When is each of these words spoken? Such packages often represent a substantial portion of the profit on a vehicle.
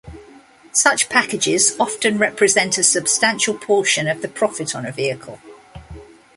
Such 0.71 1.09
packages 1.09 1.75
often 1.79 2.17
represent 2.17 2.79
a 2.79 2.83
substantial 2.83 3.53
portion 3.53 4.07
of 4.07 4.23
the 4.23 4.27
profit 4.27 4.73
on 4.73 4.83
a 4.83 4.91
vehicle. 4.91 5.39